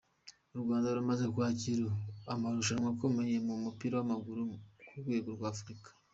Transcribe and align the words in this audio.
U 0.55 0.57
Rwanda 0.63 0.95
rumaze 0.97 1.25
kwakira 1.33 1.85
amarushanwa 2.33 2.87
akomeye 2.93 3.35
mu 3.47 3.55
mupira 3.63 3.95
w’amaguru 3.97 4.41
ku 4.87 4.93
rwego 5.01 5.29
rwa 5.37 5.47
Afurika. 5.53 5.89